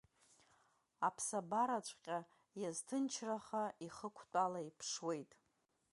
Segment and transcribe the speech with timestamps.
[1.07, 2.17] Аԥсабараҵәҟьа
[2.61, 5.31] иазҭынчраха, ихықәтәала иԥшуеит.